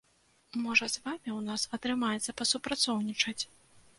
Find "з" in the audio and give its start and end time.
0.93-1.01